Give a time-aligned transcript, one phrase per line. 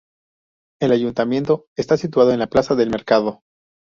[0.81, 3.43] El Ayuntamiento está situado en la Plaza del Mercado.